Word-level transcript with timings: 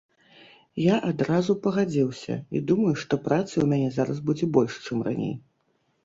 Я 0.83 0.93
адразу 1.09 1.51
пагадзіўся 1.65 2.37
і 2.59 2.61
думаю, 2.71 2.93
што 3.03 3.19
працы 3.27 3.51
ў 3.59 3.65
мяне 3.73 3.89
зараз 3.97 4.17
будзе 4.31 4.49
больш, 4.55 4.79
чым 4.89 5.05
раней. 5.09 5.35